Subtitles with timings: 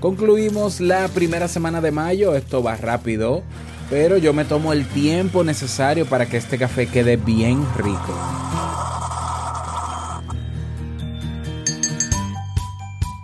[0.00, 3.42] Concluimos la primera semana de mayo, esto va rápido,
[3.90, 8.14] pero yo me tomo el tiempo necesario para que este café quede bien rico.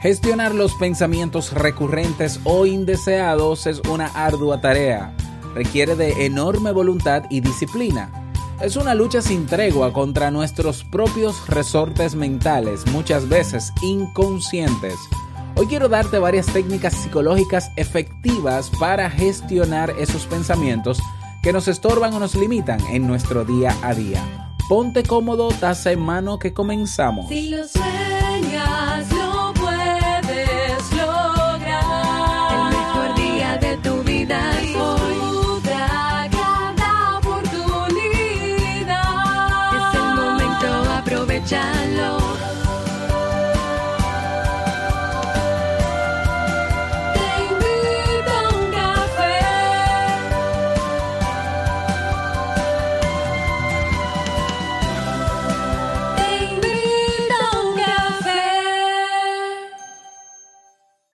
[0.00, 5.14] Gestionar los pensamientos recurrentes o indeseados es una ardua tarea.
[5.54, 8.10] Requiere de enorme voluntad y disciplina.
[8.60, 14.96] Es una lucha sin tregua contra nuestros propios resortes mentales, muchas veces inconscientes
[15.56, 21.00] Hoy quiero darte varias técnicas psicológicas efectivas para gestionar esos pensamientos
[21.44, 24.50] que nos estorban o nos limitan en nuestro día a día.
[24.68, 27.28] Ponte cómodo, taza en mano que comenzamos.
[27.28, 29.13] Si lo sueñas,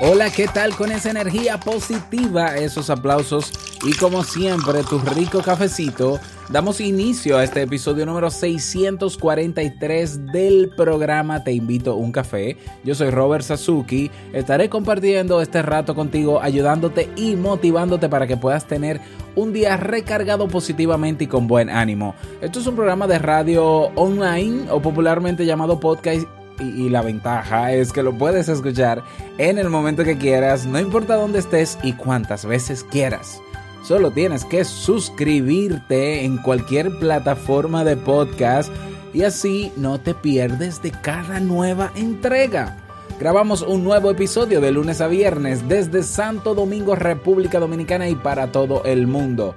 [0.00, 3.52] Hola, ¿qué tal con esa energía positiva, esos aplausos
[3.84, 6.20] y como siempre tu rico cafecito?
[6.50, 12.56] Damos inicio a este episodio número 643 del programa Te invito un café.
[12.84, 18.68] Yo soy Robert Sasuki, estaré compartiendo este rato contigo, ayudándote y motivándote para que puedas
[18.68, 19.00] tener
[19.34, 22.14] un día recargado positivamente y con buen ánimo.
[22.40, 27.92] Esto es un programa de radio online o popularmente llamado podcast y, la ventaja es
[27.92, 29.02] que lo puedes escuchar
[29.38, 33.40] en el momento que quieras, no importa dónde estés y cuántas veces quieras.
[33.82, 38.72] Solo tienes que suscribirte en cualquier plataforma de podcast
[39.14, 42.76] y así no te pierdes de cada nueva entrega.
[43.18, 48.52] Grabamos un nuevo episodio de lunes a viernes desde Santo Domingo, República Dominicana y para
[48.52, 49.54] todo el mundo.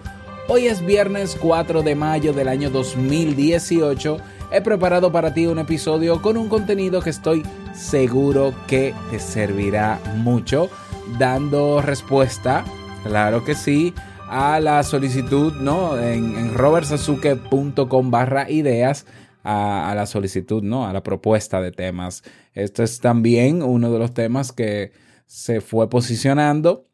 [0.47, 4.17] Hoy es viernes 4 de mayo del año 2018
[4.51, 9.99] he preparado para ti un episodio con un contenido que estoy seguro que te servirá
[10.17, 10.69] mucho,
[11.17, 12.65] dando respuesta,
[13.03, 13.93] claro que sí,
[14.27, 15.97] a la solicitud, ¿no?
[15.97, 19.05] En, en robertsasuke.com barra ideas.
[19.43, 20.85] A, a, la solicitud, ¿no?
[20.85, 22.21] A la propuesta de temas.
[22.53, 24.91] Esto es también uno de los temas que
[25.25, 26.85] se fue posicionando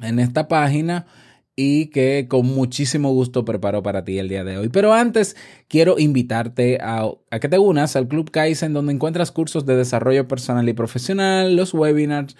[0.00, 1.04] en esta página
[1.56, 4.68] y que con muchísimo gusto preparo para ti el día de hoy.
[4.68, 5.36] Pero antes
[5.68, 10.68] quiero invitarte a, que te unas al Club Kaizen donde encuentras cursos de desarrollo personal
[10.68, 12.36] y profesional, los webinars,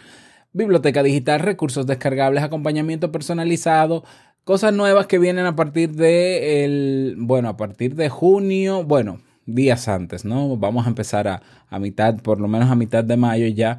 [0.52, 4.04] biblioteca digital, recursos descargables, acompañamiento personalizado,
[4.44, 9.88] cosas nuevas que vienen a partir de el, bueno, a partir de junio, bueno, días
[9.88, 10.58] antes, ¿no?
[10.58, 13.78] Vamos a empezar a, a mitad, por lo menos a mitad de mayo ya,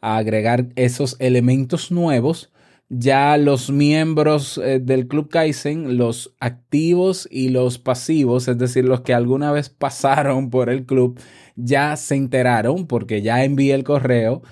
[0.00, 2.50] a agregar esos elementos nuevos
[2.88, 9.02] ya los miembros eh, del Club Kaizen, los activos y los pasivos, es decir, los
[9.02, 11.20] que alguna vez pasaron por el club,
[11.56, 14.42] ya se enteraron porque ya envié el correo.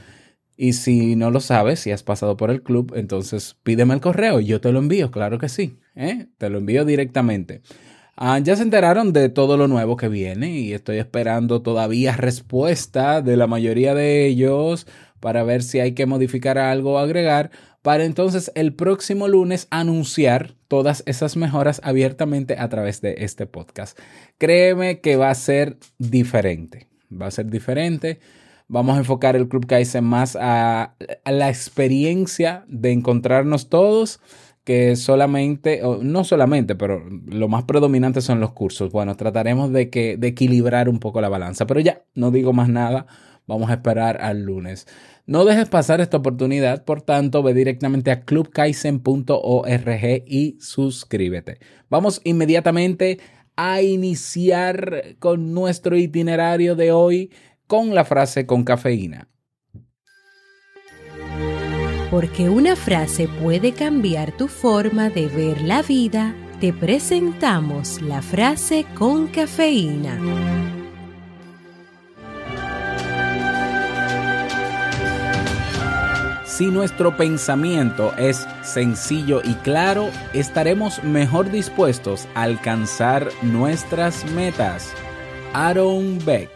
[0.58, 4.40] Y si no lo sabes, si has pasado por el club, entonces pídeme el correo
[4.40, 6.28] y yo te lo envío, claro que sí, ¿eh?
[6.38, 7.60] te lo envío directamente.
[8.16, 13.20] Ah, ya se enteraron de todo lo nuevo que viene y estoy esperando todavía respuesta
[13.20, 14.86] de la mayoría de ellos
[15.20, 17.50] para ver si hay que modificar algo o agregar
[17.86, 23.96] para entonces el próximo lunes anunciar todas esas mejoras abiertamente a través de este podcast.
[24.38, 28.18] Créeme que va a ser diferente, va a ser diferente.
[28.66, 34.18] Vamos a enfocar el Club Kaizen más a, la experiencia de encontrarnos todos
[34.64, 38.90] que solamente, o no solamente, pero lo más predominante son los cursos.
[38.90, 42.68] Bueno, trataremos de, que, de equilibrar un poco la balanza, pero ya, no digo más
[42.68, 43.06] nada,
[43.46, 44.88] vamos a esperar al lunes.
[45.26, 51.58] No dejes pasar esta oportunidad, por tanto, ve directamente a clubkaisen.org y suscríbete.
[51.90, 53.18] Vamos inmediatamente
[53.56, 57.32] a iniciar con nuestro itinerario de hoy
[57.66, 59.28] con la frase con cafeína.
[62.08, 68.86] Porque una frase puede cambiar tu forma de ver la vida, te presentamos la frase
[68.94, 70.75] con cafeína.
[76.56, 84.90] Si nuestro pensamiento es sencillo y claro, estaremos mejor dispuestos a alcanzar nuestras metas.
[85.52, 86.48] Aaron Beck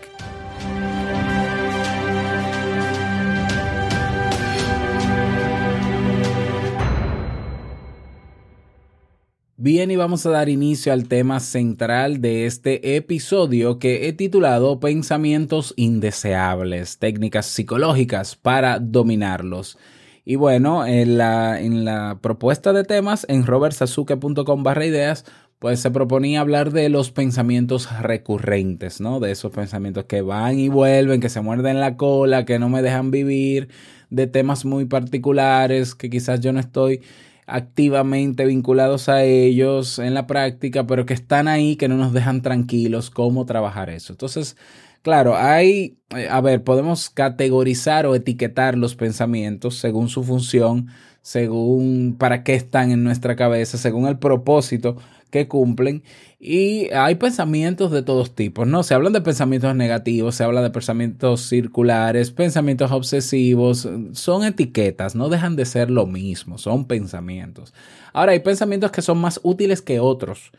[9.63, 14.81] Bien, y vamos a dar inicio al tema central de este episodio que he titulado
[14.81, 19.77] Pensamientos indeseables, técnicas psicológicas para dominarlos.
[20.25, 25.27] Y bueno, en la, en la propuesta de temas en robertsazuke.com barra ideas,
[25.59, 29.21] pues se proponía hablar de los pensamientos recurrentes, ¿no?
[29.21, 32.81] De esos pensamientos que van y vuelven, que se muerden la cola, que no me
[32.81, 33.69] dejan vivir,
[34.09, 37.03] de temas muy particulares que quizás yo no estoy
[37.51, 42.43] activamente vinculados a ellos en la práctica, pero que están ahí, que no nos dejan
[42.43, 44.13] tranquilos cómo trabajar eso.
[44.13, 44.57] Entonces,
[45.03, 50.89] claro, hay, eh, a ver, podemos categorizar o etiquetar los pensamientos según su función,
[51.23, 54.97] según para qué están en nuestra cabeza, según el propósito
[55.31, 56.03] que cumplen.
[56.39, 58.83] Y hay pensamientos de todos tipos, ¿no?
[58.83, 65.29] Se hablan de pensamientos negativos, se habla de pensamientos circulares, pensamientos obsesivos, son etiquetas, no
[65.29, 67.75] dejan de ser lo mismo, son pensamientos.
[68.13, 70.51] Ahora, hay pensamientos que son más útiles que otros.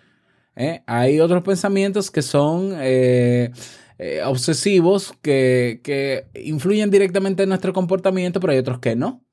[0.56, 0.83] ¿eh?
[0.85, 3.51] Hay otros pensamientos que son eh,
[3.97, 9.23] eh, obsesivos, que, que influyen directamente en nuestro comportamiento, pero hay otros que no.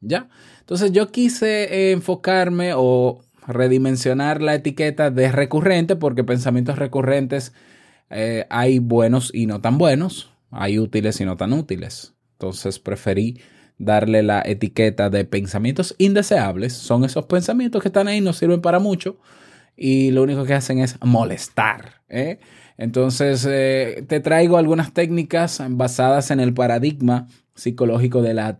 [0.00, 0.28] ¿Ya?
[0.58, 7.52] Entonces yo quise enfocarme o redimensionar la etiqueta de recurrente porque pensamientos recurrentes
[8.10, 12.14] eh, hay buenos y no tan buenos, hay útiles y no tan útiles.
[12.34, 13.40] Entonces preferí
[13.78, 16.72] darle la etiqueta de pensamientos indeseables.
[16.72, 19.18] Son esos pensamientos que están ahí, no sirven para mucho
[19.76, 22.02] y lo único que hacen es molestar.
[22.08, 22.38] ¿eh?
[22.76, 28.58] Entonces eh, te traigo algunas técnicas basadas en el paradigma psicológico de la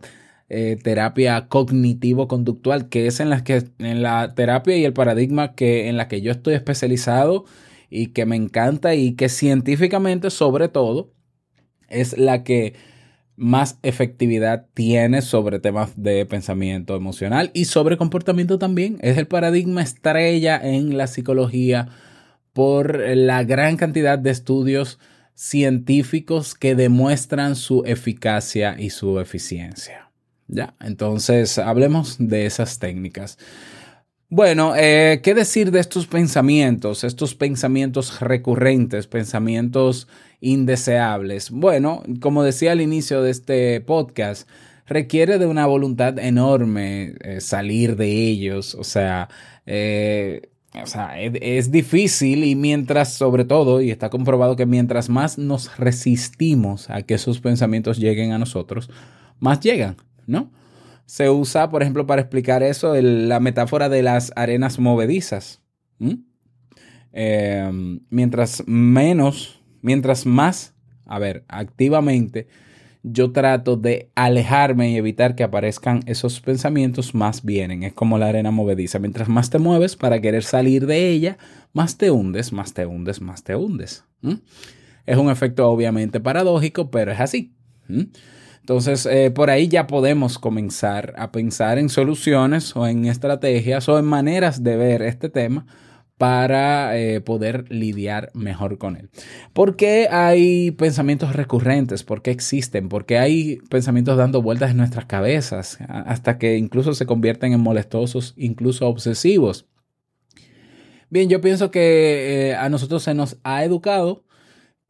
[0.55, 5.89] eh, terapia cognitivo-conductual, que es en la, que, en la terapia y el paradigma que,
[5.89, 7.45] en la que yo estoy especializado
[7.89, 11.11] y que me encanta y que científicamente sobre todo
[11.89, 12.75] es la que
[13.35, 18.99] más efectividad tiene sobre temas de pensamiento emocional y sobre comportamiento también.
[19.01, 21.87] Es el paradigma estrella en la psicología
[22.53, 24.99] por la gran cantidad de estudios
[25.33, 30.12] científicos que demuestran su eficacia y su eficiencia.
[30.53, 33.39] Ya, entonces hablemos de esas técnicas.
[34.29, 40.07] Bueno, eh, ¿qué decir de estos pensamientos, estos pensamientos recurrentes, pensamientos
[40.41, 41.49] indeseables?
[41.49, 44.47] Bueno, como decía al inicio de este podcast,
[44.85, 49.29] requiere de una voluntad enorme eh, salir de ellos, o sea,
[49.65, 50.51] eh,
[50.83, 55.39] o sea es, es, difícil y mientras, sobre todo, y está comprobado que mientras más
[55.39, 58.91] nos resistimos a que esos pensamientos lleguen a nosotros,
[59.39, 59.97] más llegan.
[60.27, 60.51] ¿No?
[61.05, 65.61] Se usa, por ejemplo, para explicar eso, la metáfora de las arenas movedizas.
[67.11, 70.73] Em, mientras menos, mientras más,
[71.05, 72.47] a ver, activamente
[73.03, 77.83] yo trato de alejarme y evitar que aparezcan esos pensamientos, más vienen.
[77.83, 78.97] Es como la arena movediza.
[78.97, 81.37] Mientras más te mueves para querer salir de ella,
[81.73, 84.05] más te hundes, más te hundes, más te hundes.
[85.05, 87.53] Es un efecto obviamente paradójico, pero es así.
[88.63, 93.99] Entonces, eh, por ahí ya podemos comenzar a pensar en soluciones o en estrategias o
[93.99, 95.65] en maneras de ver este tema
[96.17, 99.09] para eh, poder lidiar mejor con él.
[99.51, 102.03] ¿Por qué hay pensamientos recurrentes?
[102.03, 102.87] ¿Por qué existen?
[102.87, 107.59] ¿Por qué hay pensamientos dando vueltas en nuestras cabezas hasta que incluso se convierten en
[107.59, 109.65] molestosos, incluso obsesivos?
[111.09, 114.23] Bien, yo pienso que eh, a nosotros se nos ha educado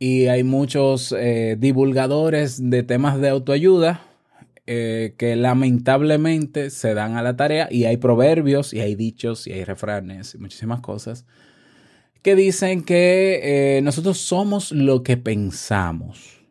[0.04, 4.02] y hay muchos eh, divulgadores de temas de autoayuda
[4.68, 9.54] eh, que lamentablemente se dan a la tarea y hay proverbios y hay dichos y
[9.54, 11.26] hay refranes y muchísimas cosas
[12.22, 16.42] que dicen que eh, nosotros somos lo que pensamos.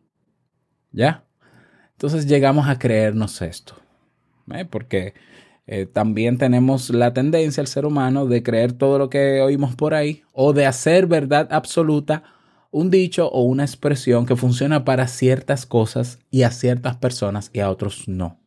[0.91, 1.27] ¿Ya?
[1.91, 3.75] Entonces llegamos a creernos esto.
[4.71, 5.13] Porque
[5.93, 10.23] también tenemos la tendencia, el ser humano, de creer todo lo que oímos por ahí
[10.33, 12.23] o de hacer verdad absoluta
[12.73, 17.61] un dicho o una expresión que funciona para ciertas cosas y a ciertas personas y
[17.61, 18.41] a otros no.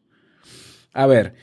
[0.93, 1.35] A ver,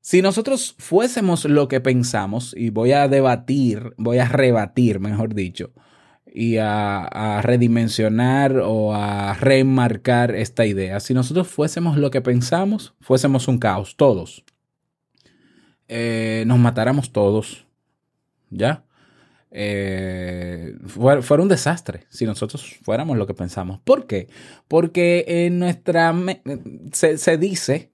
[0.00, 5.72] si nosotros fuésemos lo que pensamos, y voy a debatir, voy a rebatir, mejor dicho,
[6.26, 13.48] y a, redimensionar o a remarcar esta idea, si nosotros fuésemos lo que pensamos, fuésemos
[13.48, 14.44] un caos, todos.
[15.88, 17.66] Eh, nos matáramos todos,
[18.50, 18.84] ¿ya?
[19.56, 23.78] Eh, fuera, un desastre si nosotros fuéramos lo que pensamos.
[23.84, 24.28] ¿Por qué?
[24.66, 26.14] Porque en nuestra
[26.92, 27.92] se, se dice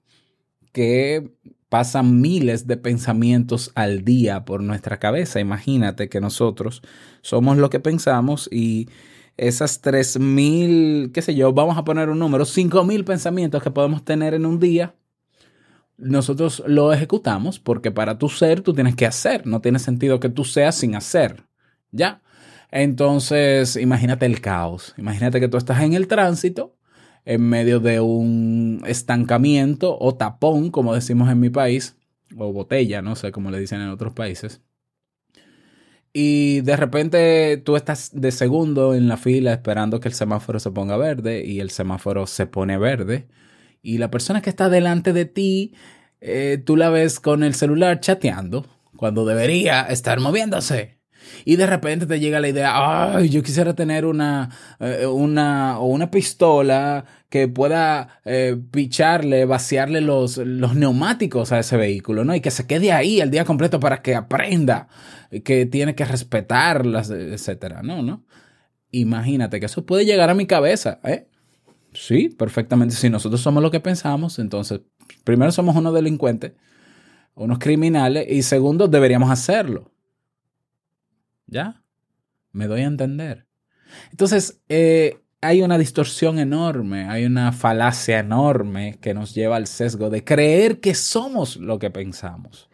[0.73, 1.31] que
[1.69, 5.39] pasan miles de pensamientos al día por nuestra cabeza.
[5.39, 6.81] Imagínate que nosotros
[7.21, 8.89] somos lo que pensamos y
[9.37, 14.33] esas 3.000, qué sé yo, vamos a poner un número, 5.000 pensamientos que podemos tener
[14.33, 14.95] en un día,
[15.97, 20.29] nosotros lo ejecutamos porque para tu ser tú tienes que hacer, no tiene sentido que
[20.29, 21.45] tú seas sin hacer,
[21.91, 22.21] ¿ya?
[22.71, 26.77] Entonces, imagínate el caos, imagínate que tú estás en el tránsito,
[27.25, 31.97] en medio de un estancamiento o tapón, como decimos en mi país,
[32.37, 34.61] o botella, no sé cómo le dicen en otros países.
[36.13, 40.71] Y de repente tú estás de segundo en la fila esperando que el semáforo se
[40.71, 43.27] ponga verde y el semáforo se pone verde
[43.81, 45.73] y la persona que está delante de ti,
[46.19, 51.00] eh, tú la ves con el celular chateando cuando debería estar moviéndose.
[51.45, 54.49] Y de repente te llega la idea, ay, yo quisiera tener una,
[54.79, 62.25] eh, una, una pistola que pueda eh, picharle, vaciarle los, los neumáticos a ese vehículo,
[62.25, 62.35] ¿no?
[62.35, 64.87] Y que se quede ahí el día completo para que aprenda
[65.43, 68.01] que tiene que respetarlas, etcétera, ¿no?
[68.01, 68.25] ¿no?
[68.91, 71.27] Imagínate que eso puede llegar a mi cabeza, ¿eh?
[71.93, 72.95] Sí, perfectamente.
[72.95, 74.81] Si nosotros somos lo que pensamos, entonces,
[75.23, 76.53] primero somos unos delincuentes,
[77.35, 79.91] unos criminales, y segundo, deberíamos hacerlo.
[81.51, 81.83] ¿Ya?
[82.53, 83.45] Me doy a entender.
[84.09, 90.09] Entonces, eh, hay una distorsión enorme, hay una falacia enorme que nos lleva al sesgo
[90.09, 92.69] de creer que somos lo que pensamos.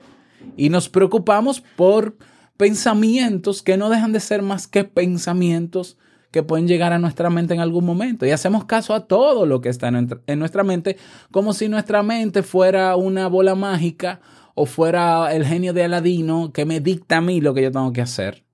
[0.56, 2.18] Y nos preocupamos por
[2.56, 5.98] pensamientos que no dejan de ser más que pensamientos
[6.30, 8.28] que pueden llegar a nuestra mente en algún momento.
[8.28, 10.98] Y hacemos caso a todo lo que está en nuestra mente,
[11.32, 14.20] como si nuestra mente fuera una bola mágica
[14.54, 17.92] o fuera el genio de Aladino que me dicta a mí lo que yo tengo
[17.92, 18.47] que hacer.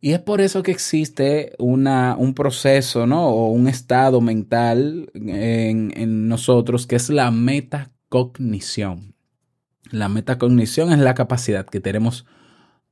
[0.00, 3.28] Y es por eso que existe una, un proceso, ¿no?
[3.28, 9.14] O un estado mental en, en nosotros que es la metacognición.
[9.90, 12.24] La metacognición es la capacidad que tenemos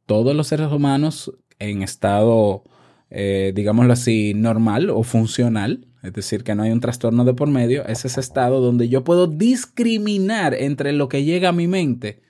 [0.05, 2.65] todos los seres humanos en estado,
[3.11, 7.49] eh, digámoslo así, normal o funcional, es decir, que no hay un trastorno de por
[7.49, 12.23] medio, es ese estado donde yo puedo discriminar entre lo que llega a mi mente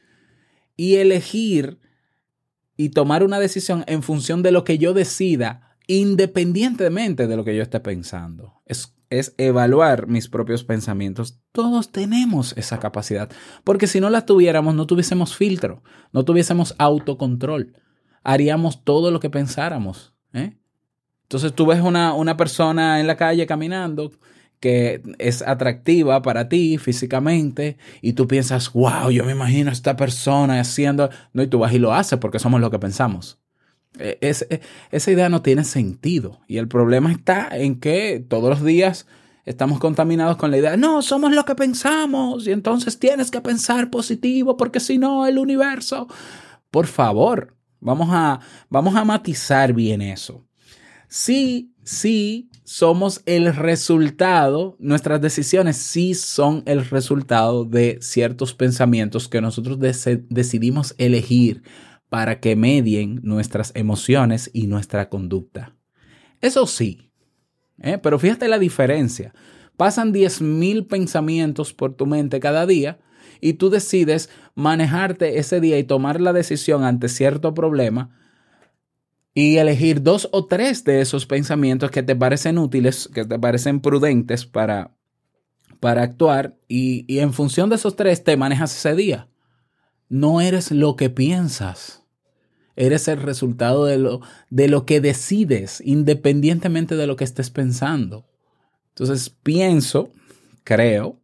[0.76, 1.78] y elegir
[2.78, 7.54] y tomar una decisión en función de lo que yo decida, independientemente de lo que
[7.54, 8.62] yo esté pensando.
[8.64, 11.38] Es, es evaluar mis propios pensamientos.
[11.52, 13.30] Todos tenemos esa capacidad,
[13.64, 15.82] porque si no la tuviéramos, no tuviésemos filtro,
[16.12, 17.74] no tuviésemos autocontrol
[18.28, 20.12] haríamos todo lo que pensáramos.
[20.34, 20.58] ¿eh?
[21.22, 24.12] Entonces tú ves una, una persona en la calle caminando
[24.60, 30.60] que es atractiva para ti físicamente y tú piensas, wow, yo me imagino esta persona
[30.60, 33.40] haciendo, no, y tú vas y lo haces porque somos lo que pensamos.
[33.98, 34.60] E, e,
[34.90, 39.06] esa idea no tiene sentido y el problema está en que todos los días
[39.44, 43.90] estamos contaminados con la idea, no, somos lo que pensamos y entonces tienes que pensar
[43.90, 46.06] positivo porque si no, el universo,
[46.70, 50.44] por favor, Vamos a, vamos a matizar bien eso.
[51.08, 59.40] Sí, sí, somos el resultado, nuestras decisiones sí son el resultado de ciertos pensamientos que
[59.40, 61.62] nosotros decidimos elegir
[62.10, 65.76] para que medien nuestras emociones y nuestra conducta.
[66.42, 67.10] Eso sí,
[67.80, 67.96] ¿eh?
[67.96, 69.32] pero fíjate la diferencia.
[69.78, 72.98] Pasan 10.000 pensamientos por tu mente cada día
[73.40, 78.10] y tú decides manejarte ese día y tomar la decisión ante cierto problema
[79.34, 83.80] y elegir dos o tres de esos pensamientos que te parecen útiles, que te parecen
[83.80, 84.96] prudentes para,
[85.80, 89.28] para actuar y, y en función de esos tres te manejas ese día.
[90.08, 92.02] No eres lo que piensas.
[92.76, 94.20] Eres el resultado de lo,
[94.50, 98.28] de lo que decides, independientemente de lo que estés pensando.
[98.90, 100.12] Entonces pienso,
[100.64, 101.20] creo,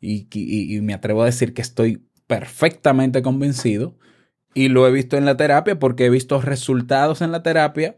[0.00, 3.98] y, me atrevo a decir que estoy perfectamente convencido
[4.54, 7.96] y lo he visto en la terapia porque he visto resultados en la terapia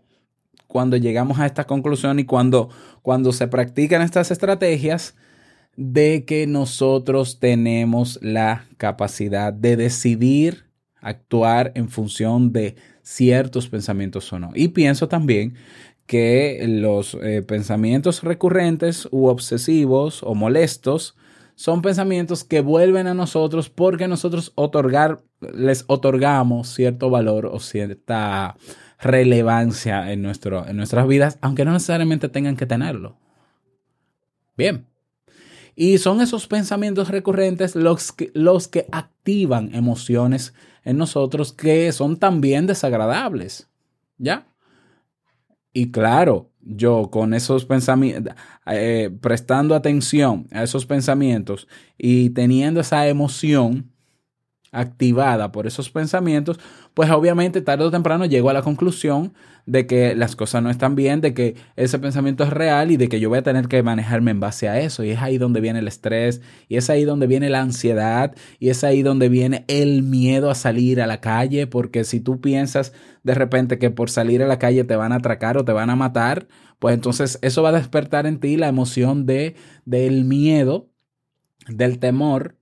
[0.66, 2.70] cuando llegamos a esta conclusión y cuando,
[3.02, 5.14] cuando se practican estas estrategias
[5.76, 10.64] de que nosotros tenemos la capacidad de decidir
[11.00, 14.50] actuar en función de ciertos pensamientos o no.
[14.54, 15.54] Y pienso también
[16.06, 21.16] que los eh, pensamientos recurrentes u obsesivos o molestos
[21.56, 28.56] son pensamientos que vuelven a nosotros porque nosotros otorgar, les otorgamos cierto valor o cierta
[29.00, 33.16] relevancia en, nuestro, en nuestras vidas, aunque no necesariamente tengan que tenerlo.
[34.56, 34.86] Bien.
[35.74, 40.52] Y son esos pensamientos recurrentes los que, los que activan emociones
[40.84, 43.68] en nosotros que son también desagradables.
[44.18, 44.46] ¿Ya?
[45.72, 48.34] Y claro, yo con esos pensamientos,
[48.66, 53.92] eh, prestando atención a esos pensamientos y teniendo esa emoción
[54.76, 56.58] activada por esos pensamientos,
[56.94, 59.32] pues obviamente tarde o temprano llego a la conclusión
[59.66, 63.08] de que las cosas no están bien, de que ese pensamiento es real y de
[63.08, 65.02] que yo voy a tener que manejarme en base a eso.
[65.02, 68.68] Y es ahí donde viene el estrés, y es ahí donde viene la ansiedad, y
[68.68, 72.92] es ahí donde viene el miedo a salir a la calle, porque si tú piensas
[73.24, 75.90] de repente que por salir a la calle te van a atracar o te van
[75.90, 76.46] a matar,
[76.78, 80.90] pues entonces eso va a despertar en ti la emoción de, del miedo,
[81.68, 82.55] del temor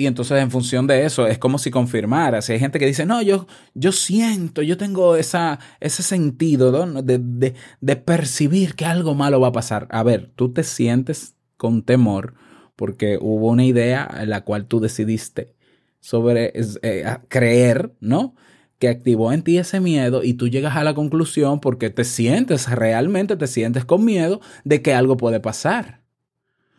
[0.00, 2.40] y entonces en función de eso es como si confirmara.
[2.40, 7.18] Si hay gente que dice, no, yo, yo siento, yo tengo esa, ese sentido de,
[7.18, 9.88] de, de, percibir que algo malo va a pasar.
[9.90, 12.32] A ver, tú te sientes con temor
[12.76, 15.54] porque hubo una idea en la cual tú decidiste
[16.00, 18.34] sobre eh, creer, ¿no?
[18.78, 22.70] Que activó en ti ese miedo y tú llegas a la conclusión porque te sientes,
[22.70, 26.00] realmente te sientes con miedo de que algo puede pasar.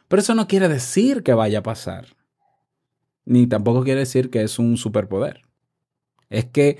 [0.08, 2.20] Pero eso no quiere decir que vaya a pasar
[3.32, 5.42] ni tampoco quiere decir que es un superpoder.
[6.30, 6.78] Es que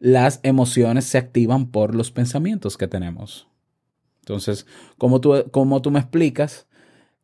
[0.00, 3.46] las emociones se activan por los pensamientos que tenemos.
[4.20, 4.66] Entonces,
[4.98, 6.66] como tú, como tú me explicas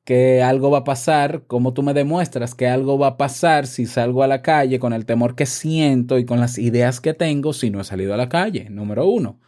[0.05, 3.87] que algo va a pasar, como tú me demuestras que algo va a pasar si
[3.87, 7.53] salgo a la calle con el temor que siento y con las ideas que tengo
[7.53, 9.41] si no he salido a la calle, número uno.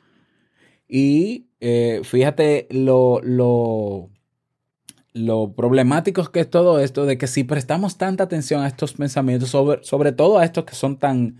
[0.88, 4.10] Y eh, fíjate lo, lo,
[5.14, 9.50] lo problemático que es todo esto de que si prestamos tanta atención a estos pensamientos,
[9.50, 11.38] sobre, sobre todo a estos que son tan,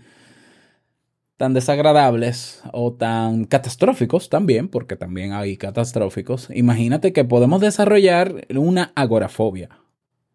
[1.37, 8.91] tan desagradables o tan catastróficos también, porque también hay catastróficos, imagínate que podemos desarrollar una
[8.95, 9.69] agorafobia.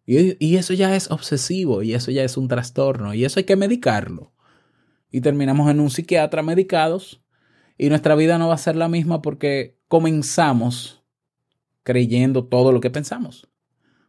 [0.05, 3.43] Y, y eso ya es obsesivo, y eso ya es un trastorno, y eso hay
[3.45, 4.33] que medicarlo.
[5.11, 7.21] Y terminamos en un psiquiatra medicados,
[7.77, 10.98] y nuestra vida no va a ser la misma porque comenzamos
[11.89, 13.49] creyendo todo lo que pensamos.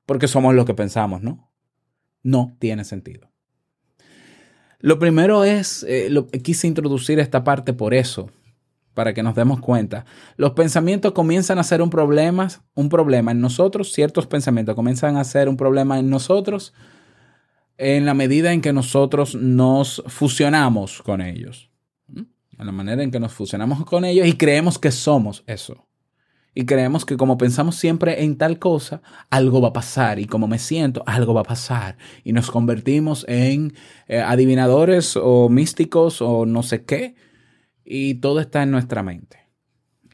[0.04, 1.50] Porque somos lo que pensamos, ¿no?
[2.22, 3.30] No tiene sentido.
[4.80, 8.28] Lo primero es, eh, quise introducir esta parte por eso,
[8.93, 10.04] para que nos demos cuenta.
[10.36, 15.25] Los pensamientos comienzan a ser un problema, un problema en nosotros, ciertos pensamientos comienzan a
[15.25, 16.75] ser un problema en nosotros
[17.78, 21.71] en la medida en que nosotros nos fusionamos con ellos.
[22.14, 25.86] En la manera en que nos fusionamos con ellos y creemos que somos eso.
[26.54, 30.19] Y creemos que como pensamos siempre en tal cosa, algo va a pasar.
[30.19, 31.97] Y como me siento, algo va a pasar.
[32.25, 33.75] Y nos convertimos en
[34.08, 37.15] eh, adivinadores o místicos o no sé qué.
[37.84, 39.39] Y todo está en nuestra mente.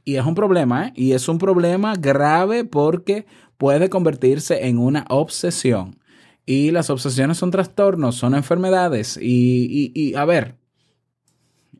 [0.05, 0.93] Y es un problema, ¿eh?
[0.95, 5.99] Y es un problema grave porque puede convertirse en una obsesión.
[6.45, 9.19] Y las obsesiones son trastornos, son enfermedades.
[9.21, 10.55] Y, y, y a ver,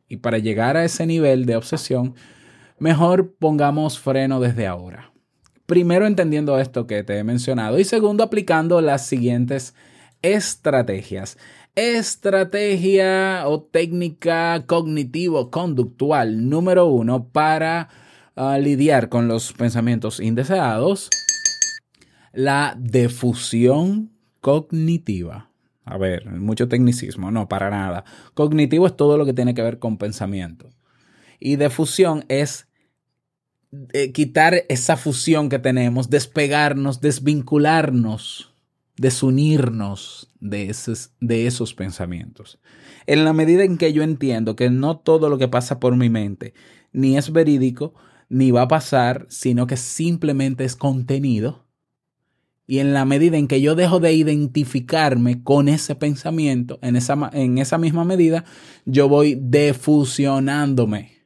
[0.09, 2.15] y para llegar a ese nivel de obsesión,
[2.79, 5.11] mejor pongamos freno desde ahora.
[5.65, 9.75] Primero entendiendo esto que te he mencionado y segundo aplicando las siguientes
[10.21, 11.37] estrategias.
[11.75, 17.89] Estrategia o técnica cognitivo-conductual número uno para
[18.35, 21.09] ah, lidiar con los pensamientos indeseados.
[22.33, 24.11] La defusión
[24.41, 25.49] cognitiva.
[25.83, 28.03] A ver, mucho tecnicismo, no, para nada.
[28.33, 30.69] Cognitivo es todo lo que tiene que ver con pensamiento.
[31.39, 32.66] Y defusión es
[33.93, 38.53] eh, quitar esa fusión que tenemos, despegarnos, desvincularnos,
[38.95, 42.59] desunirnos de esos, de esos pensamientos.
[43.05, 46.09] En la medida en que yo entiendo que no todo lo que pasa por mi
[46.09, 46.53] mente
[46.93, 47.93] ni es verídico,
[48.29, 51.67] ni va a pasar, sino que simplemente es contenido,
[52.65, 57.29] y en la medida en que yo dejo de identificarme con ese pensamiento, en esa,
[57.31, 58.43] en esa misma medida,
[58.85, 61.16] yo voy defusionándome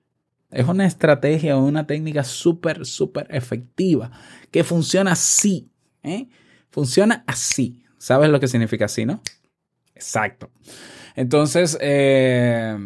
[0.51, 4.11] es una estrategia o una técnica súper, súper efectiva
[4.51, 5.69] que funciona así.
[6.03, 6.27] ¿eh?
[6.69, 7.83] Funciona así.
[7.97, 9.21] ¿Sabes lo que significa así, no?
[9.95, 10.49] Exacto.
[11.15, 12.77] Entonces, eh,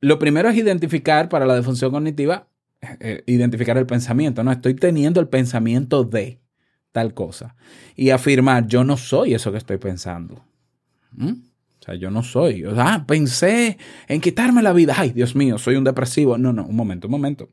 [0.00, 2.48] lo primero es identificar para la defunción cognitiva,
[3.00, 4.52] eh, identificar el pensamiento, ¿no?
[4.52, 6.40] Estoy teniendo el pensamiento de
[6.92, 7.56] tal cosa.
[7.94, 10.44] Y afirmar, yo no soy eso que estoy pensando.
[11.12, 11.32] ¿Mm?
[11.86, 12.64] Sea, yo no soy.
[12.76, 14.94] Ah, pensé en quitarme la vida.
[14.96, 16.36] Ay, Dios mío, soy un depresivo.
[16.38, 17.44] No, no, un momento, un momento,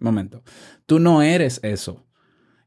[0.00, 0.42] un momento.
[0.86, 2.04] Tú no eres eso.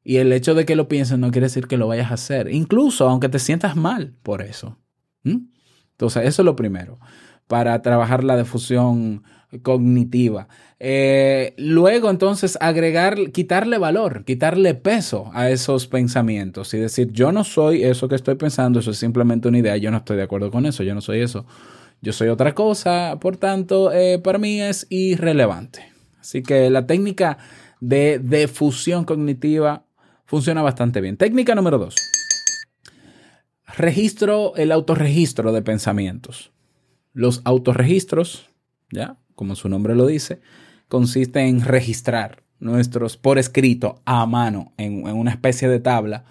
[0.04, 2.54] Y el hecho de que lo pienses no quiere decir que lo vayas a hacer,
[2.54, 4.78] incluso aunque te sientas mal por eso.
[5.24, 7.00] Entonces, eso es lo primero,
[7.48, 9.24] para trabajar la difusión
[9.62, 10.48] cognitiva.
[10.80, 17.44] Eh, luego entonces agregar, quitarle valor, quitarle peso a esos pensamientos y decir, yo no
[17.44, 20.52] soy eso que estoy pensando, eso es simplemente una idea, yo no estoy de acuerdo
[20.52, 21.46] con eso, yo no soy eso,
[22.02, 25.92] yo soy otra cosa, por tanto, eh, para mí es irrelevante.
[26.20, 27.38] Así que la técnica
[27.80, 29.86] de defusión cognitiva
[30.26, 31.18] funciona bastante bien.
[31.18, 31.96] Técnica número dos.
[33.78, 36.52] Registro, el autorregistro de pensamientos.
[37.14, 38.50] Los autorregistros,
[38.92, 40.42] ya, como su nombre lo dice,
[40.88, 46.26] consiste en registrar nuestros, por escrito, a mano, en, una especie de tabla,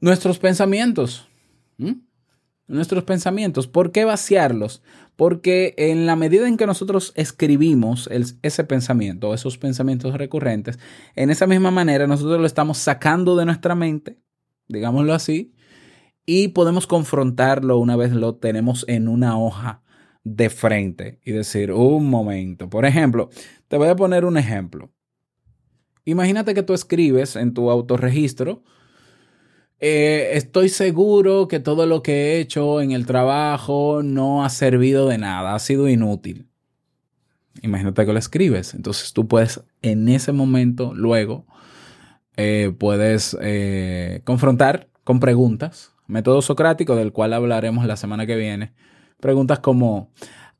[0.00, 1.28] nuestros pensamientos.
[2.66, 3.66] Nuestros pensamientos.
[3.66, 4.82] ¿Por qué vaciarlos?
[5.16, 8.08] Porque en la medida en que nosotros escribimos
[8.42, 10.78] ese pensamiento, esos pensamientos recurrentes,
[11.14, 14.18] en esa misma manera nosotros lo estamos sacando de nuestra mente,
[14.66, 15.54] digámoslo así,
[16.26, 19.83] y podemos confrontarlo una vez lo tenemos en una hoja
[20.24, 22.68] de frente y decir, un momento.
[22.68, 23.30] Por ejemplo,
[23.68, 24.90] te voy a poner un ejemplo.
[26.04, 28.62] Imagínate que tú escribes en tu autorregistro,
[29.80, 35.08] eh, estoy seguro que todo lo que he hecho en el trabajo no ha servido
[35.08, 36.48] de nada, ha sido inútil.
[37.62, 38.74] Imagínate que lo escribes.
[38.74, 41.46] Entonces tú puedes en ese momento, luego,
[42.36, 48.72] eh, puedes eh, confrontar con preguntas, método socrático del cual hablaremos la semana que viene.
[49.24, 50.10] Preguntas como,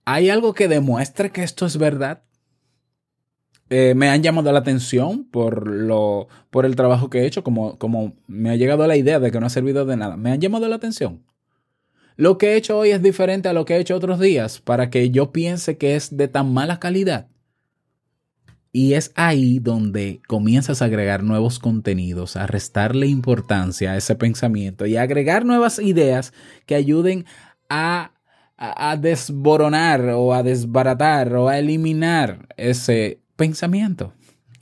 [0.06, 2.22] ¿hay algo que demuestre que esto es verdad?
[3.68, 7.78] Eh, me han llamado la atención por, lo, por el trabajo que he hecho, como,
[7.78, 10.16] como me ha llegado la idea de que no ha servido de nada.
[10.16, 11.22] Me han llamado la atención.
[12.16, 14.88] Lo que he hecho hoy es diferente a lo que he hecho otros días para
[14.88, 17.28] que yo piense que es de tan mala calidad.
[18.72, 24.86] Y es ahí donde comienzas a agregar nuevos contenidos, a restarle importancia a ese pensamiento
[24.86, 26.32] y a agregar nuevas ideas
[26.64, 27.26] que ayuden
[27.68, 28.13] a,
[28.56, 34.12] a desboronar o a desbaratar o a eliminar ese pensamiento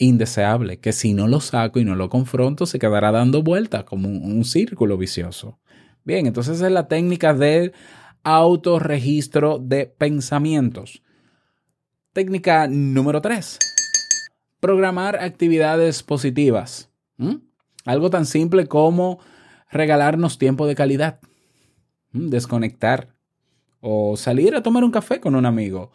[0.02, 4.08] indeseable que si no lo saco y no lo confronto se quedará dando vueltas como
[4.08, 5.58] un, círculo vicioso.
[6.04, 7.72] Bien, entonces es la técnica del
[8.24, 11.02] autorregistro de pensamientos.
[12.12, 13.58] Técnica número 3.
[14.58, 16.90] Programar actividades positivas.
[17.84, 19.20] Algo tan simple como
[19.70, 21.20] regalarnos tiempo de calidad,
[22.12, 23.11] desconectar
[23.82, 25.90] o salir a tomar un café con un amigo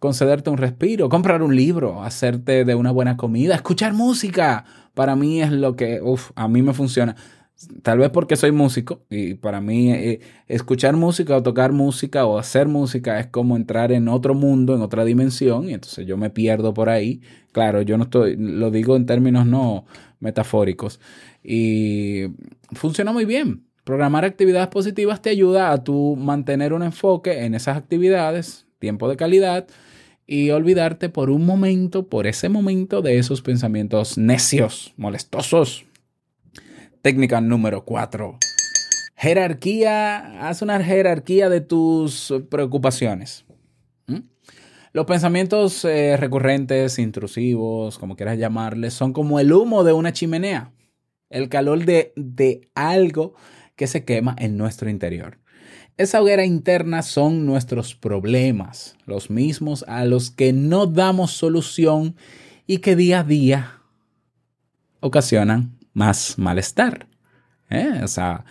[0.00, 4.64] concederte un respiro, comprar un libro, hacerte de una buena comida, escuchar música.
[4.94, 7.14] Para mí es lo que, uff, a mí me funciona.
[7.82, 12.38] Tal vez porque soy músico y para mí eh, escuchar música o tocar música o
[12.38, 16.30] hacer música es como entrar en otro mundo, en otra dimensión y entonces yo me
[16.30, 17.20] pierdo por ahí.
[17.52, 19.84] Claro, yo no estoy, lo digo en términos no
[20.20, 21.00] metafóricos
[21.44, 22.28] y
[22.72, 23.69] funciona muy bien.
[23.90, 25.82] Programar actividades positivas te ayuda a
[26.16, 29.66] mantener un enfoque en esas actividades, tiempo de calidad
[30.28, 35.86] y olvidarte por un momento, por ese momento, de esos pensamientos necios, molestosos.
[37.02, 38.38] Técnica número 4.
[39.16, 43.44] Jerarquía, haz una jerarquía de tus preocupaciones.
[44.06, 44.20] ¿Mm?
[44.92, 50.70] Los pensamientos eh, recurrentes, intrusivos, como quieras llamarles, son como el humo de una chimenea,
[51.28, 53.34] el calor de, de algo
[53.80, 55.38] que se quema en nuestro interior.
[55.96, 62.14] Esa hoguera interna son nuestros problemas, los mismos a los que no damos solución
[62.66, 63.80] y que día a día
[65.00, 67.06] ocasionan más malestar.
[67.70, 68.02] ¿Eh?
[68.04, 68.44] O sea,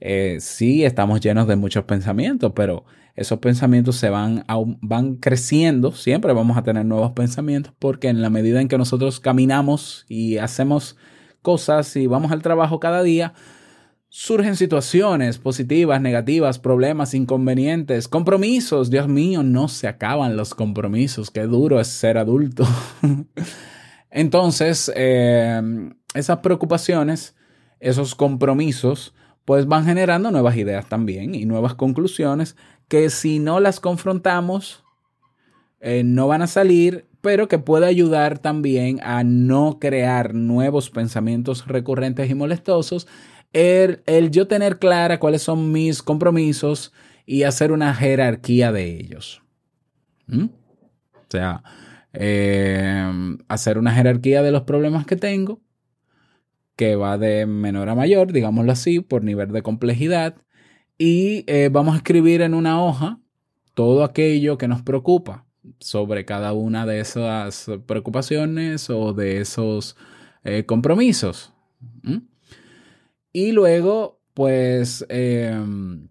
[0.00, 4.44] eh, sí estamos llenos de muchos pensamientos, pero esos pensamientos se van,
[4.80, 9.20] van creciendo, siempre vamos a tener nuevos pensamientos, porque en la medida en que nosotros
[9.20, 10.96] caminamos y hacemos
[11.40, 13.32] cosas y vamos al trabajo cada día,
[14.14, 18.90] surgen situaciones positivas, negativas, problemas, inconvenientes, compromisos.
[18.90, 21.30] Dios mío, no se acaban los compromisos.
[21.30, 22.66] Qué duro es ser adulto.
[24.10, 27.36] Entonces, em, esas preocupaciones,
[27.80, 29.14] esos compromisos,
[29.46, 32.54] pues van generando nuevas ideas también y nuevas conclusiones
[32.88, 34.84] que si no las confrontamos,
[35.80, 41.66] eh, no van a salir, pero que puede ayudar también a no crear nuevos pensamientos
[41.66, 43.08] recurrentes y molestosos
[43.52, 46.92] el, yo tener clara cuáles son mis compromisos
[47.26, 49.42] y hacer una jerarquía de ellos.
[50.26, 50.44] ¿Mm?
[50.44, 51.62] O sea,
[52.12, 55.60] em, hacer una jerarquía de los problemas que tengo,
[56.76, 60.36] que va de menor a mayor, digámoslo así, por nivel de complejidad,
[60.98, 63.18] y eh, vamos a escribir en una hoja
[63.74, 65.46] todo aquello que nos preocupa
[65.78, 69.96] sobre cada una de esas preocupaciones o de esos
[70.44, 71.52] eh, compromisos.
[72.02, 72.31] ¿Mm?
[73.32, 76.08] Y luego, pues, em,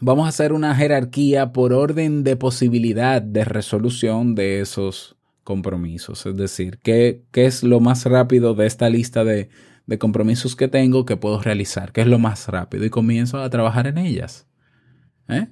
[0.00, 6.26] vamos a hacer una jerarquía por orden de posibilidad de resolución de esos compromisos.
[6.26, 9.48] Es decir, ¿qué, qué es lo más rápido de esta lista de,
[9.86, 11.92] de compromisos que tengo que puedo realizar?
[11.92, 12.84] ¿Qué es lo más rápido?
[12.84, 14.46] Y comienzo a trabajar en ellas.
[15.28, 15.48] ¿Eh?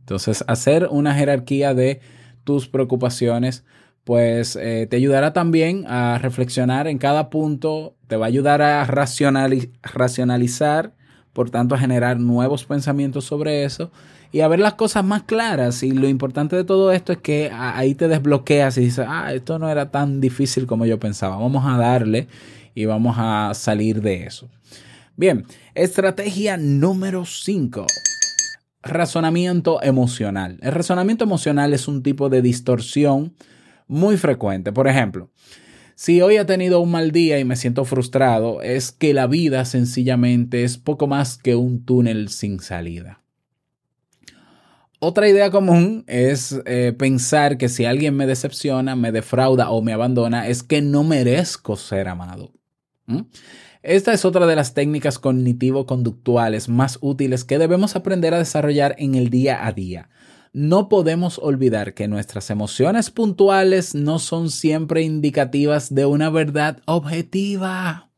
[0.00, 2.00] Entonces, hacer una jerarquía de
[2.44, 3.64] tus preocupaciones
[4.04, 8.84] pues eh, te ayudará también a reflexionar en cada punto, te va a ayudar a
[8.84, 10.92] racionalizar,
[11.32, 13.90] por tanto a generar nuevos pensamientos sobre eso
[14.32, 15.82] y a ver las cosas más claras.
[15.82, 19.58] Y lo importante de todo esto es que ahí te desbloqueas y dices, ah, esto
[19.58, 22.28] no era tan difícil como yo pensaba, vamos a darle
[22.74, 24.48] y vamos a salir de eso.
[25.16, 27.86] Bien, estrategia número 5.
[28.82, 30.58] Razonamiento emocional.
[30.62, 33.34] El razonamiento emocional es un tipo de distorsión
[33.86, 34.72] muy frecuente.
[34.72, 35.30] Por ejemplo,
[35.94, 39.64] si hoy he tenido un mal día y me siento frustrado, es que la vida
[39.64, 43.22] sencillamente es poco más que un túnel sin salida.
[44.98, 49.92] Otra idea común es eh, pensar que si alguien me decepciona, me defrauda o me
[49.92, 52.52] abandona, es que no merezco ser amado.
[53.82, 59.16] Esta es otra de las técnicas cognitivo-conductuales más útiles que debemos aprender a desarrollar en
[59.16, 60.08] el día a día.
[60.54, 68.10] No podemos olvidar que nuestras emociones puntuales no son siempre indicativas de una verdad objetiva.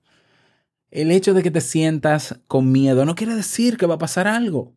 [0.91, 4.27] El hecho de que te sientas con miedo no quiere decir que va a pasar
[4.27, 4.75] algo.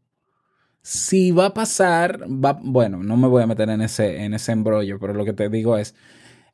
[0.83, 4.51] Si va a pasar, va, bueno, no me voy a meter en ese, en ese
[4.51, 5.95] embrollo, pero lo que te digo es,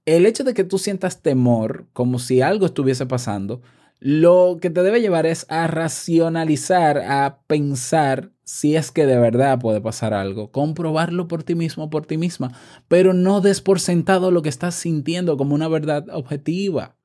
[0.05, 3.61] el hecho de que tú sientas temor como si algo estuviese pasando,
[3.99, 9.59] lo que te debe llevar es a racionalizar, a pensar si es que de verdad
[9.59, 12.51] puede pasar algo, comprobarlo por ti mismo, por ti misma,
[12.87, 16.95] pero no des por sentado lo que estás sintiendo como una verdad objetiva.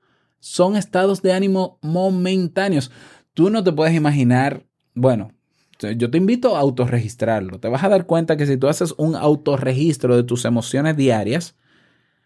[0.40, 2.90] Son estados de ánimo momentáneos.
[3.35, 5.33] Tú no te puedes imaginar, bueno,
[5.79, 7.61] yo te invito a autorregistrarlo.
[7.61, 11.57] Te vas a dar cuenta que si tú haces un autorregistro de tus emociones diarias,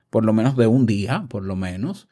[0.08, 2.08] por lo menos de un día, por lo menos,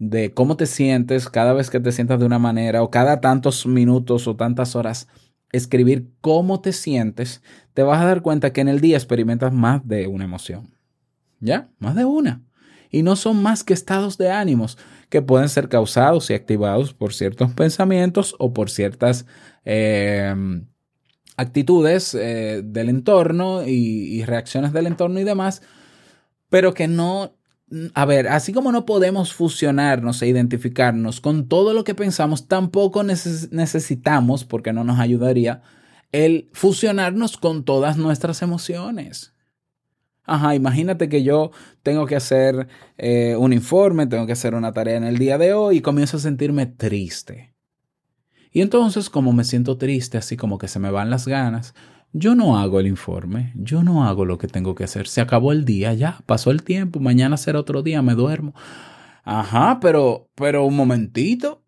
[0.00, 3.66] de cómo te sientes cada vez que te sientas de una manera o cada tantos
[3.66, 5.08] minutos o tantas horas,
[5.52, 7.42] escribir cómo te sientes,
[7.74, 10.74] te vas a dar cuenta que en el día experimentas más de una emoción.
[11.38, 11.68] ¿Ya?
[11.78, 12.42] Más de una.
[12.90, 14.78] Y no son más que estados de ánimos
[15.10, 19.26] que pueden ser causados y activados por ciertos pensamientos o por ciertas
[19.66, 20.34] eh,
[21.36, 25.62] actitudes eh, del entorno y reacciones del entorno y demás,
[26.48, 27.36] pero que no
[27.94, 33.04] a ver, así como no podemos fusionarnos e identificarnos con todo lo que pensamos, tampoco
[33.04, 35.62] necesitamos, porque no nos ayudaría,
[36.10, 39.34] el fusionarnos con todas nuestras emociones.
[40.24, 41.50] Ajá, imagínate que yo
[41.82, 45.54] tengo que hacer eh, un informe, tengo que hacer una tarea en el día de
[45.54, 47.54] hoy y comienzo a sentirme triste.
[48.52, 51.74] Y entonces, como me siento triste, así como que se me van las ganas,
[52.12, 55.06] yo no hago el informe, yo no hago lo que tengo que hacer.
[55.06, 58.54] Se acabó el día, ya, pasó el tiempo, mañana será otro día, me duermo.
[59.24, 61.62] Ajá, pero, pero un momentito.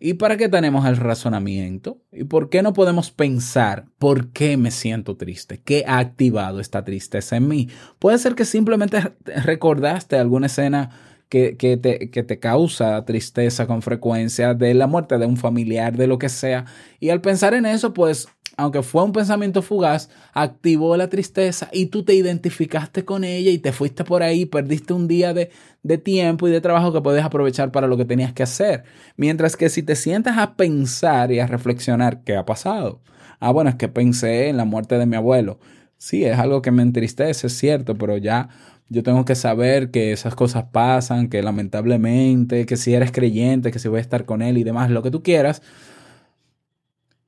[0.00, 2.00] ¿Y para qué tenemos el razonamiento?
[2.12, 5.60] ¿Y por qué no podemos pensar por qué me siento triste?
[5.60, 7.68] ¿Qué ha activado esta tristeza en mí?
[7.98, 10.90] Puede ser que simplemente recordaste alguna escena
[11.28, 15.96] que, que, te, que, te, causa tristeza con frecuencia, de la muerte de un familiar,
[15.96, 16.64] de lo que sea.
[17.00, 18.28] Y al pensar en eso, pues
[18.58, 23.58] aunque fue un pensamiento fugaz, activó la tristeza y tú te identificaste con ella y
[23.58, 25.50] te fuiste por ahí, perdiste un día de,
[25.98, 28.82] tiempo y de trabajo que puedes aprovechar para lo que tenías que hacer.
[29.16, 33.00] Mientras que si te sientas a pensar y a reflexionar, ¿qué ha pasado?
[33.38, 35.60] Ah, bueno, es que pensé en la muerte de mi abuelo.
[35.96, 38.48] Sí, es algo que me entristece, es cierto, pero ya
[38.88, 43.78] yo tengo que saber que esas cosas pasan, que lamentablemente, que si eres creyente, que
[43.78, 45.62] si voy a estar con él y demás, lo que tú quieras,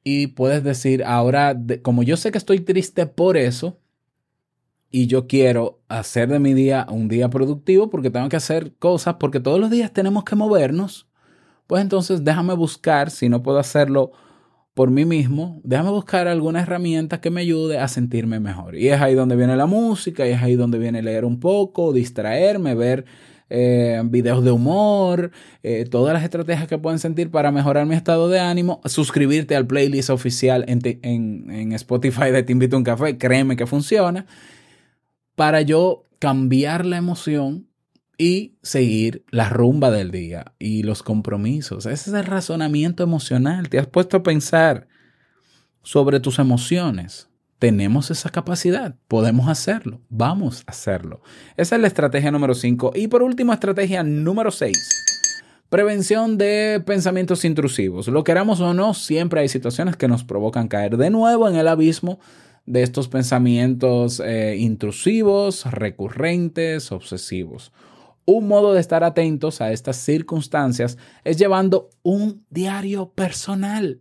[0.03, 3.79] y puedes decir, ahora, como yo sé que estoy triste por eso,
[4.91, 9.17] y yo quiero hacer de mi día un día productivo porque tengo que hacer cosas,
[9.21, 11.07] porque todos los días tenemos que movernos,
[11.67, 14.11] pues entonces déjame buscar, si no puedo hacerlo
[14.75, 18.77] por mí mismo, déjame buscar alguna herramienta que me ayude a sentirme mejor.
[18.77, 21.93] Y es ahí donde viene la música, y es ahí donde viene leer un poco,
[21.93, 23.05] distraerme, ver
[23.51, 25.33] eh, videos de humor,
[25.63, 29.67] eh, todas las estrategias que pueden sentir para mejorar mi estado de ánimo, suscribirte al
[29.67, 30.81] playlist oficial en,
[31.51, 34.27] en Spotify de Te Invito a un Café, créeme que funciona,
[35.35, 37.67] para yo cambiar la emoción
[38.19, 41.87] y seguir la rumba del día y los compromisos.
[41.87, 43.71] Ese es el razonamiento emocional.
[43.71, 44.89] Te has puesto a pensar
[45.83, 47.30] sobre tus emociones
[47.61, 51.21] tenemos esa capacidad, podemos hacerlo, vamos a hacerlo.
[51.59, 52.93] Esa es la estrategia número 5.
[52.95, 54.73] Y por último, estrategia número 6.
[55.69, 58.09] Prevención de pensamientos intrusivos.
[58.09, 61.69] Lo queramos o no, siempre hay situaciones que nos provocan caer de nuevo en el
[61.69, 62.19] abismo
[62.65, 67.73] de estos pensamientos eh, intrusivos, recurrentes, obsesivos.
[68.25, 74.01] Un modo de estar atentos a estas circunstancias es llevando un diario personal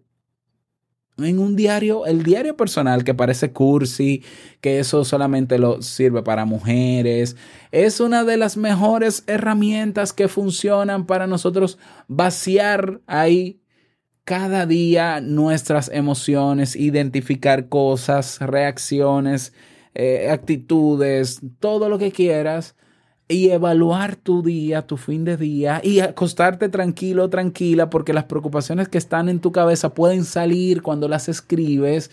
[1.25, 4.23] en un diario, el diario personal que parece cursi,
[4.61, 7.35] que eso solamente lo sirve para mujeres,
[7.71, 11.77] es una de las mejores herramientas que funcionan para nosotros
[12.07, 13.61] vaciar ahí
[14.23, 19.53] cada día nuestras emociones, identificar cosas, reacciones,
[19.95, 22.75] eh, actitudes, todo lo que quieras
[23.31, 28.89] y evaluar tu día, tu fin de día y acostarte tranquilo, tranquila, porque las preocupaciones
[28.89, 32.09] que están en tu cabeza pueden salir cuando las escribes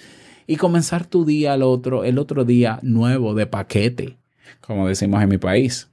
[0.47, 4.19] y comenzar tu día al otro, el otro día nuevo de paquete,
[4.61, 5.89] como decimos en mi país.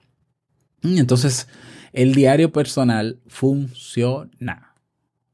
[0.83, 1.47] Entonces,
[1.93, 4.75] el diario personal funciona.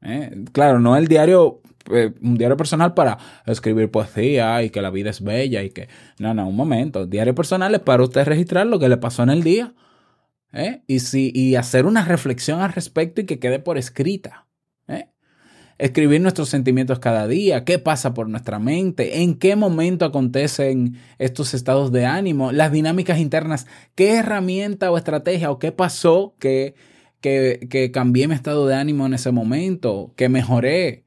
[0.02, 0.44] ¿eh?
[0.52, 5.10] Claro, no el diario eh, un diario personal para escribir poesía y que la vida
[5.10, 5.88] es bella y que...
[6.18, 7.06] No, no, un momento.
[7.06, 9.74] Diario personal es para usted registrar lo que le pasó en el día.
[10.52, 10.82] ¿eh?
[10.86, 14.46] Y, si, y hacer una reflexión al respecto y que quede por escrita.
[14.88, 15.08] ¿eh?
[15.78, 21.54] Escribir nuestros sentimientos cada día, qué pasa por nuestra mente, en qué momento acontecen estos
[21.54, 26.74] estados de ánimo, las dinámicas internas, qué herramienta o estrategia o qué pasó que,
[27.20, 31.06] que, que cambié mi estado de ánimo en ese momento, que mejoré.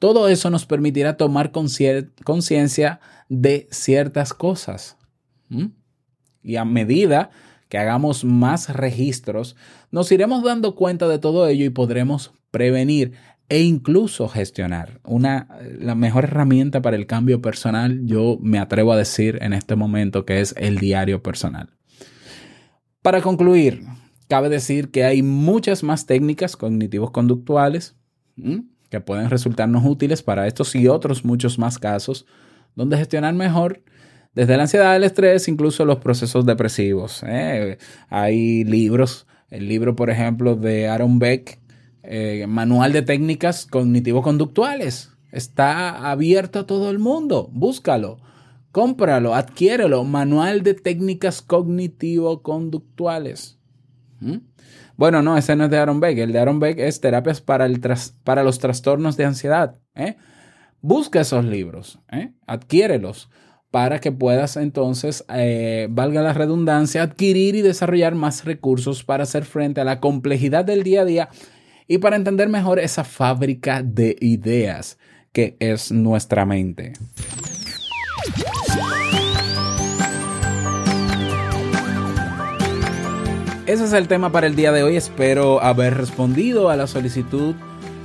[0.00, 4.96] Todo eso nos permitirá tomar conciencia de ciertas cosas.
[6.42, 7.30] Y a medida
[7.68, 9.56] que hagamos más registros,
[9.90, 13.12] nos iremos dando cuenta de todo ello y podremos prevenir
[13.50, 15.00] e incluso gestionar.
[15.04, 19.76] Una, la mejor herramienta para el cambio personal, yo me atrevo a decir en este
[19.76, 21.76] momento que es el diario personal.
[23.02, 23.82] Para concluir,
[24.28, 27.96] cabe decir que hay muchas más técnicas cognitivos conductuales
[28.90, 32.26] que pueden resultarnos útiles para estos y otros muchos más casos,
[32.74, 33.82] donde gestionar mejor
[34.34, 37.22] desde la ansiedad, el estrés, incluso los procesos depresivos.
[37.26, 37.78] ¿eh?
[38.08, 41.60] Hay libros, el libro, por ejemplo, de Aaron Beck,
[42.02, 45.12] eh, Manual de Técnicas Cognitivo-Conductuales.
[45.32, 47.48] Está abierto a todo el mundo.
[47.52, 48.20] Búscalo,
[48.72, 50.04] cómpralo, adquiérelo.
[50.04, 53.58] Manual de Técnicas Cognitivo-Conductuales.
[54.20, 54.36] ¿Mm?
[55.00, 56.18] Bueno, no, ese no es de Aaron Beck.
[56.18, 57.80] El de Aaron Beck es Terapias para, el
[58.22, 59.78] para los Trastornos de Ansiedad.
[59.94, 60.18] ¿eh?
[60.82, 62.34] Busca esos libros, ¿eh?
[62.46, 63.30] adquiérelos
[63.70, 69.46] para que puedas entonces, eh, valga la redundancia, adquirir y desarrollar más recursos para hacer
[69.46, 71.28] frente a la complejidad del día a día
[71.88, 74.98] y para entender mejor esa fábrica de ideas
[75.32, 76.92] que es nuestra mente.
[83.70, 84.96] Ese es el tema para el día de hoy.
[84.96, 87.54] Espero haber respondido a la solicitud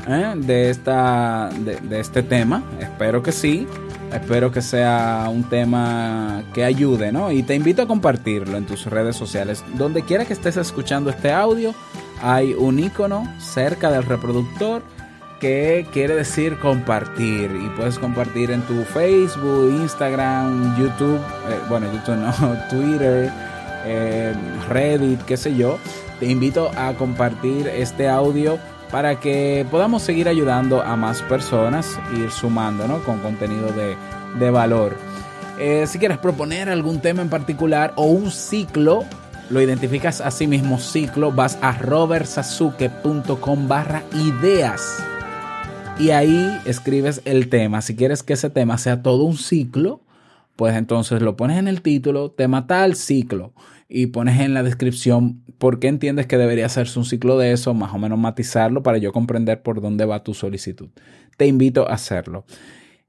[0.08, 0.34] ¿eh?
[0.36, 2.63] de, esta, de, este tema.
[2.80, 3.65] Espero que sí.
[4.13, 7.32] Espero que sea un tema que ayude, ¿no?
[7.32, 9.63] Y te invito a compartirlo en tus redes sociales.
[9.75, 11.73] Donde quiera que estés escuchando este audio,
[12.21, 14.84] hay un icono cerca del reproductor
[15.39, 17.49] que quiere decir compartir.
[17.49, 22.34] Y puedes compartir en tu Facebook, Instagram, YouTube, eh, bueno, YouTube no,
[22.69, 23.55] Twitter
[24.69, 25.78] Reddit, qué sé yo,
[26.19, 28.58] te invito a compartir este audio
[28.91, 34.95] para que podamos seguir ayudando a más personas, ir sumando con contenido de, valor.
[35.60, 39.04] Eh, si quieres proponer algún tema en particular o un ciclo,
[39.50, 45.04] lo identificas a sí mismo ciclo, vas a robertsazuke.com barra ideas
[46.00, 47.82] y ahí escribes el tema.
[47.82, 50.02] Si quieres que ese tema sea todo un ciclo,
[50.56, 53.52] pues entonces lo pones en el título, tema tal ciclo
[53.88, 57.74] y pones en la descripción por qué entiendes que debería hacerse un ciclo de eso,
[57.74, 60.89] más o menos matizarlo para yo comprender por dónde va tu solicitud.
[61.38, 62.45] Te invito a hacerlo.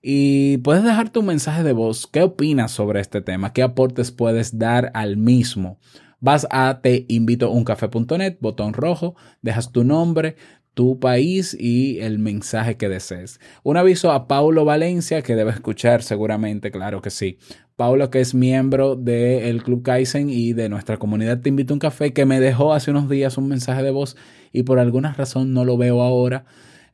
[0.03, 2.07] Y puedes dejar tu mensaje de voz.
[2.07, 3.53] ¿Qué opinas sobre este tema?
[3.53, 5.81] ¿Qué aportes puedes dar al mismo?
[6.21, 10.37] Vas a teinvitouncafé.net, botón rojo, dejas tu nombre,
[10.77, 13.41] tu país y el mensaje que desees.
[13.63, 17.39] Un aviso a Paulo Valencia que debe escuchar seguramente, claro que sí.
[17.77, 21.79] Paulo, que es miembro del Club Kaizen y de nuestra comunidad Te Invito a un
[21.79, 24.19] Café, que me dejó hace unos días un mensaje de voz
[24.53, 26.45] y por alguna razón no lo veo ahora.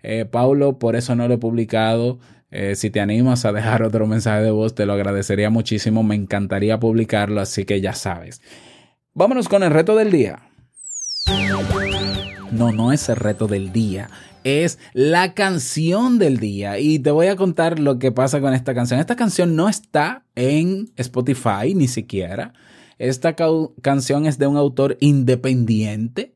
[0.05, 2.21] Eh, Paulo, por eso no lo he publicado.
[2.53, 6.05] Eh, si te animas a dejar otro mensaje de voz, te lo agradecería muchísimo.
[6.05, 8.43] Me encantaría publicarlo, así que ya sabes.
[9.13, 10.39] Vámonos con el reto del día.
[12.53, 14.09] No, no es el reto del día
[14.45, 16.79] es la canción del día.
[16.79, 19.01] Y te voy a contar lo que pasa con esta canción.
[19.01, 22.53] Esta canción no está en Spotify ni siquiera.
[22.99, 23.35] Esta
[23.81, 26.35] canción es de un autor independiente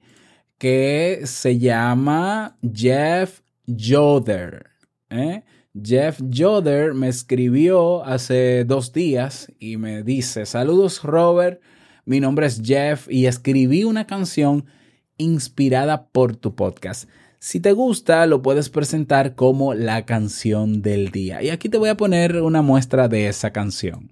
[0.59, 4.67] que se llama Jeff Joder.
[5.11, 5.45] ¿eh?
[5.81, 11.61] Jeff Joder me escribió hace dos días y me dice, saludos Robert,
[12.07, 14.65] mi nombre es Jeff y escribí una canción
[15.19, 17.09] inspirada por tu podcast
[17.39, 21.43] Si te gusta, lo puedes presentar como la canción del día.
[21.43, 24.11] Y aquí te voy a poner una muestra de esa canción.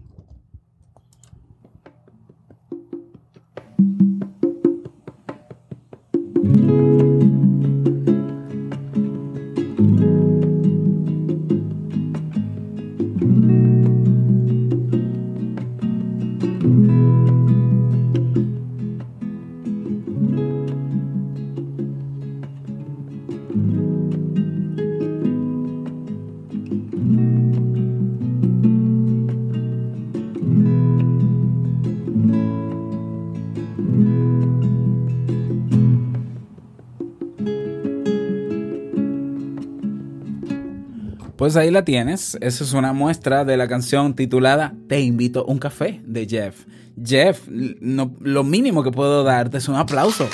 [41.55, 42.37] Pues ahí la tienes.
[42.41, 46.65] Esa es una muestra de la canción titulada Te invito a un café de Jeff.
[47.01, 50.29] Jeff, lo mínimo que puedo darte es un aplauso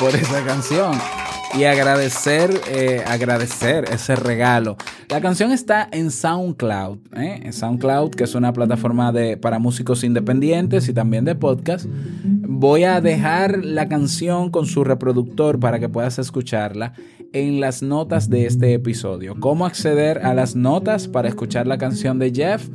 [0.00, 0.98] por esa canción
[1.56, 4.76] y agradecer, eh, agradecer ese regalo.
[5.08, 7.52] La canción está en SoundCloud, ¿eh?
[7.52, 11.86] SoundCloud, que es una plataforma de, para músicos independientes y también de podcast.
[11.88, 16.94] Voy a dejar la canción con su reproductor para que puedas escucharla
[17.32, 19.34] en las notas de este episodio.
[19.38, 22.68] ¿Cómo acceder a las notas para escuchar la canción de Jeff?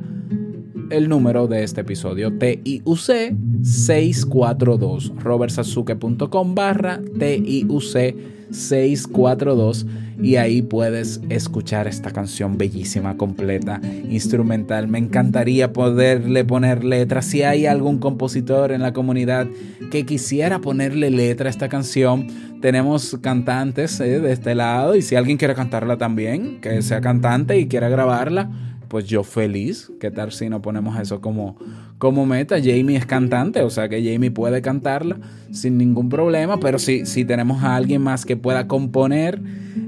[0.92, 3.34] el número de este episodio, TIUC
[3.64, 8.16] 642, robertsazuke.com barra TIUC
[8.52, 9.86] 642
[10.22, 14.88] y ahí puedes escuchar esta canción bellísima, completa, instrumental.
[14.88, 17.22] Me encantaría poderle poner letra.
[17.22, 19.48] Si hay algún compositor en la comunidad
[19.90, 22.28] que quisiera ponerle letra a esta canción,
[22.62, 27.58] tenemos cantantes eh, de este lado y si alguien quiere cantarla también, que sea cantante
[27.58, 29.90] y quiera grabarla pues yo feliz.
[30.02, 31.56] ¿Qué tal si no ponemos eso como,
[31.98, 32.58] como meta?
[32.58, 35.18] Jamie es cantante, o sea que Jamie puede cantarla
[35.50, 39.42] sin ningún problema, pero si, si tenemos a alguien más que pueda componer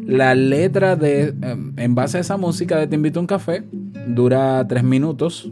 [0.07, 3.65] la letra de, em, en base a esa música de Te invito a un café,
[4.07, 5.51] dura tres minutos.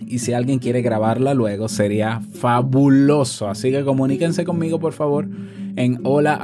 [0.00, 3.50] Y si alguien quiere grabarla luego, sería fabuloso.
[3.50, 5.28] Así que comuníquense conmigo, por favor,
[5.76, 6.38] en hola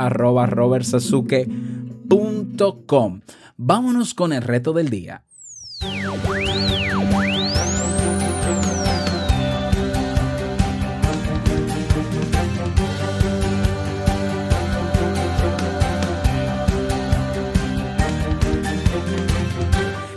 [3.57, 5.23] Vámonos con el reto del día.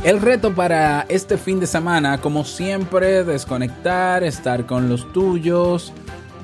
[0.03, 5.93] El reto para este fin de semana, como siempre, desconectar, estar con los tuyos,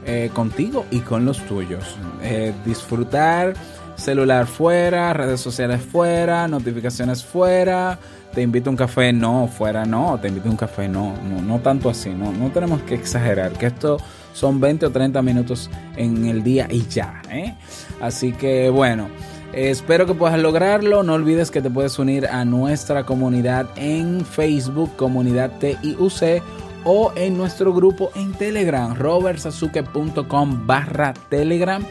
[0.05, 1.97] eh, contigo y con los tuyos.
[2.21, 3.55] Eh, disfrutar,
[3.95, 7.97] celular fuera, redes sociales fuera, notificaciones fuera.
[8.31, 11.41] Te invito a un café, no, fuera no, te invito a un café, no, no,
[11.41, 13.97] no tanto así, no, no tenemos que exagerar, que esto
[14.33, 17.55] son 20 o 30 minutos en el día y ya, ¿eh?
[17.99, 19.09] Así que bueno.
[19.57, 21.01] Espero que puedas lograrlo.
[21.01, 26.43] No olvides que te puedes unir a nuestra comunidad en Facebook, comunidad TIUC,
[26.83, 31.83] o en nuestro grupo en Telegram, robertsazuke.com barra Telegram.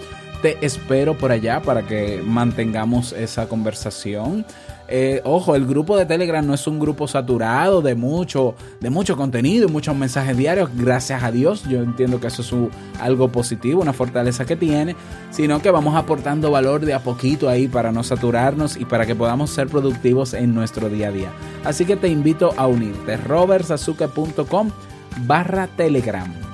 [0.43, 4.47] Te espero por allá para que mantengamos esa conversación.
[4.89, 9.17] Eh, ojo, el grupo de Telegram no es un grupo saturado de mucho, de mucho
[9.17, 10.71] contenido y muchos mensajes diarios.
[10.75, 14.97] Gracias a Dios, yo entiendo que eso es algo positivo, una fortaleza que tiene,
[15.31, 19.15] sino que vamos aportando valor de a poquito ahí para no saturarnos y para que
[19.15, 21.33] podamos ser productivos en nuestro día a día.
[21.65, 24.71] Así que te invito a unirte, robertsazuke.com
[25.27, 26.46] barra Telegram.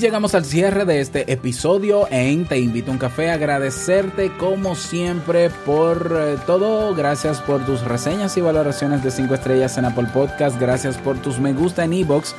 [0.00, 3.30] Llegamos al cierre de este episodio en Te invito a un café.
[3.30, 6.94] Agradecerte como siempre por eh, todo.
[6.94, 10.58] Gracias por tus reseñas y valoraciones de 5 estrellas en Apple Podcast.
[10.58, 12.34] Gracias por tus me gusta en Ebox.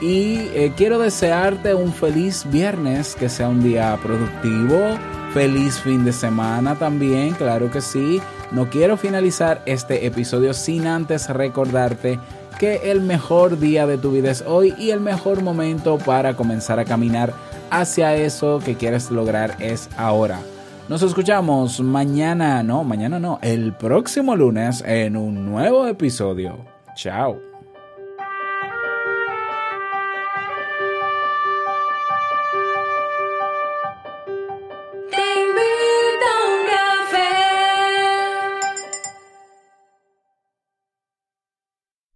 [0.00, 4.96] Y eh, quiero desearte un feliz viernes, que sea un día productivo.
[5.34, 8.20] Feliz fin de semana también, claro que sí.
[8.52, 12.20] No quiero finalizar este episodio sin antes recordarte
[12.62, 16.78] que el mejor día de tu vida es hoy y el mejor momento para comenzar
[16.78, 17.34] a caminar
[17.70, 20.38] hacia eso que quieres lograr es ahora.
[20.88, 26.56] Nos escuchamos mañana, no, mañana no, el próximo lunes en un nuevo episodio.
[26.94, 27.51] Chao.